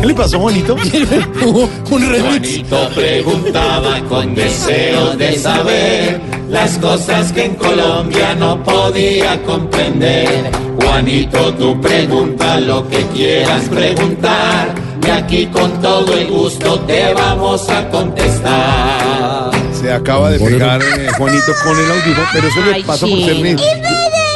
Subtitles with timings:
[0.00, 0.74] ¿Qué le pasó, Juanito?
[1.90, 2.22] Un remix.
[2.22, 10.50] Juanito preguntaba con deseos de saber las cosas que en Colombia no podía comprender.
[10.80, 14.74] Juanito, tú pregunta lo que quieras preguntar
[15.06, 19.50] y aquí con todo el gusto te vamos a contestar.
[19.72, 23.16] Se acaba de pegar eh, Juanito con el audífono, pero eso le Ay, pasa por
[23.18, 23.66] necio.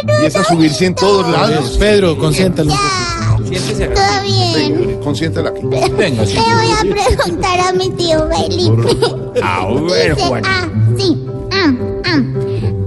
[0.02, 1.77] Empieza a subirse en todos lados.
[1.78, 2.72] Pedro, consiéntalo.
[2.72, 4.91] Todo bien.
[5.12, 5.60] Consiéntala aquí.
[5.60, 8.96] Le voy a preguntar a mi tío Felipe.
[9.42, 10.48] A ver, Dice, Juanito.
[10.50, 11.27] ah, sí.
[11.52, 11.70] ah,
[12.06, 12.22] ah.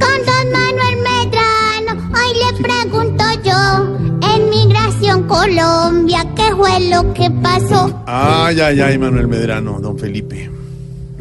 [0.01, 4.33] Con don Manuel Medrano, hoy le pregunto yo.
[4.33, 7.93] En Migración Colombia, ¿qué fue lo que pasó?
[8.07, 10.49] Ay, ay, ay, Manuel Medrano, don Felipe.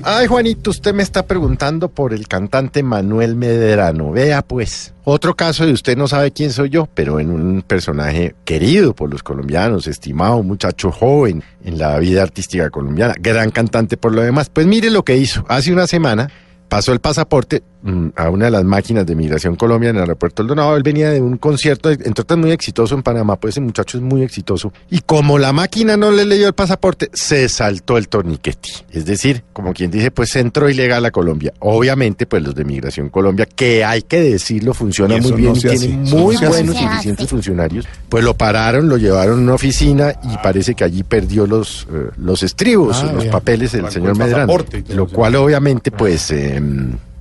[0.03, 4.11] Ay, Juanito, usted me está preguntando por el cantante Manuel Medrano.
[4.11, 8.35] Vea, pues, otro caso de usted no sabe quién soy yo, pero en un personaje
[8.45, 14.13] querido por los colombianos, estimado, muchacho joven en la vida artística colombiana, gran cantante por
[14.13, 14.51] lo demás.
[14.51, 15.45] Pues mire lo que hizo.
[15.49, 16.31] Hace una semana
[16.75, 20.43] pasó el pasaporte mm, a una de las máquinas de Migración Colombia en el aeropuerto
[20.43, 20.77] El Donado.
[20.77, 24.03] Él venía de un concierto, entre otras muy exitoso en Panamá, pues ese muchacho es
[24.03, 24.73] muy exitoso.
[24.91, 28.71] Y como la máquina no le leyó el pasaporte, se saltó el torniquete.
[28.91, 31.53] Es decir, como quien dice, pues entró ilegal a Colombia.
[31.61, 35.61] Obviamente, pues los de Migración Colombia, que hay que decirlo, funciona muy bien no y
[35.61, 39.39] se tiene hace, eso muy no buenos y eficientes funcionarios, pues lo pararon, lo llevaron
[39.39, 43.31] a una oficina y parece que allí perdió los, eh, los estribos, Ah, los bien.
[43.31, 44.57] papeles el Arrancó señor Medrano.
[44.89, 46.64] Lo cual obviamente pues eh,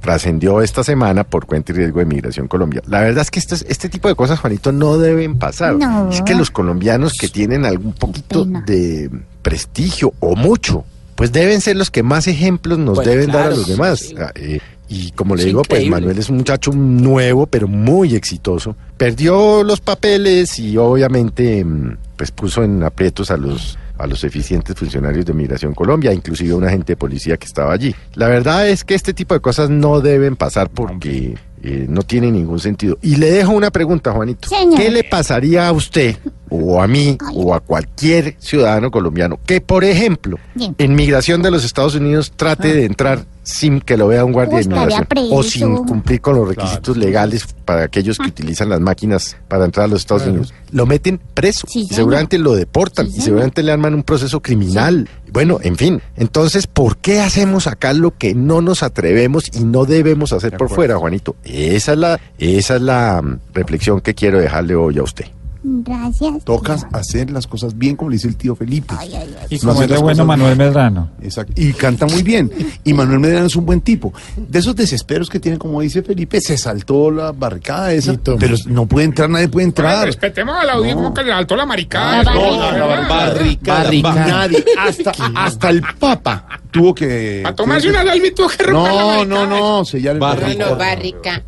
[0.01, 2.81] trascendió esta semana por cuenta y riesgo de Migración Colombia.
[2.87, 5.75] La verdad es que este, este tipo de cosas, Juanito, no deben pasar.
[5.75, 6.11] No.
[6.11, 8.63] Es que los colombianos que tienen algún poquito pena.
[8.67, 9.09] de
[9.41, 10.83] prestigio o mucho,
[11.15, 13.99] pues deben ser los que más ejemplos nos Bueno, deben dar a los demás.
[13.99, 14.15] sí.
[14.19, 14.59] Ah, eh,
[14.89, 15.87] y como le digo, pues.
[15.87, 18.75] Manuel es un muchacho nuevo, pero muy exitoso.
[18.97, 24.75] Perdió los papeles y obviamente mm, pues puso en aprietos a los a los eficientes
[24.75, 27.95] funcionarios de Migración Colombia, inclusive a un agente de policía que estaba allí.
[28.15, 32.31] La verdad es que este tipo de cosas no deben pasar porque eh, no tiene
[32.31, 32.97] ningún sentido.
[33.01, 34.49] Y le dejo una pregunta, Juanito.
[34.49, 34.79] Señor.
[34.79, 36.17] ¿Qué le pasaría a usted
[36.53, 41.65] o a mí o a cualquier ciudadano colombiano que, por ejemplo, en migración de los
[41.65, 45.35] Estados Unidos trate de entrar sin que lo vea un guardia de preso.
[45.35, 49.85] o sin cumplir con los requisitos legales para aquellos que utilizan las máquinas para entrar
[49.85, 50.53] a los Estados Unidos.
[50.71, 54.39] Lo meten preso Sí, y seguramente lo deportan Sí, y seguramente le arman un proceso
[54.39, 55.09] criminal.
[55.31, 56.01] Bueno, en fin.
[56.15, 60.69] Entonces, ¿por qué hacemos acá lo que no nos atrevemos y no debemos hacer por
[60.69, 61.35] fuera, Juanito?
[61.43, 65.25] Esa es la, esa es la mm, reflexión que quiero dejarle hoy a usted.
[65.65, 66.43] Gracias.
[66.43, 66.87] Toca tío.
[66.91, 68.93] hacer las cosas bien, como le dice el tío Felipe.
[68.97, 69.47] Ay, ay, ay.
[69.49, 70.67] Y como es de bueno Manuel bien.
[70.67, 71.09] Medrano.
[71.21, 71.53] Exacto.
[71.55, 72.51] Y canta muy bien.
[72.83, 74.13] Y Manuel Medrano es un buen tipo.
[74.35, 78.13] De esos desesperos que tiene, como dice Felipe, se saltó la barricada esa.
[78.39, 80.05] Pero no puede entrar, nadie puede entrar.
[80.05, 81.13] Respetemos al audiencia No.
[81.13, 82.23] que le saltó la maricada.
[82.23, 82.77] La No, barricada.
[82.77, 83.83] la barricada.
[83.83, 84.27] Barricada.
[84.27, 87.43] Nadie, hasta, hasta el Papa tuvo que.
[87.45, 90.75] A tomarse una salva y tuvo que romper la No, no, no, sellar el Bueno,
[90.75, 91.41] barrica.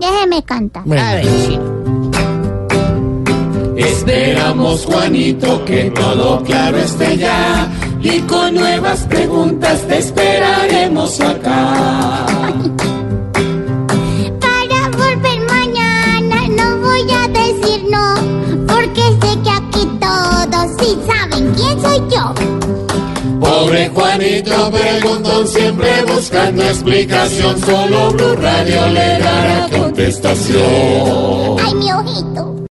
[0.00, 0.82] Déjeme cantar.
[0.98, 1.81] A ver.
[4.04, 7.70] Esperamos, Juanito, que todo claro esté ya.
[8.00, 12.26] Y con nuevas preguntas te esperaremos acá.
[14.40, 18.16] Para volver mañana no voy a decir no,
[18.66, 22.34] porque sé que aquí todos sí saben quién soy yo.
[23.38, 27.60] Pobre Juanito preguntón, siempre buscando explicación.
[27.60, 31.56] Solo Blue Radio le dará contestación.
[31.64, 32.51] Ay, mi ojito.